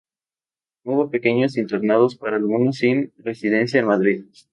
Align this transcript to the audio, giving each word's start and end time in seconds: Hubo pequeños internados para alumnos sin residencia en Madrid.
Hubo 0.83 1.11
pequeños 1.11 1.57
internados 1.59 2.15
para 2.15 2.37
alumnos 2.37 2.77
sin 2.77 3.13
residencia 3.23 3.79
en 3.79 3.85
Madrid. 3.85 4.23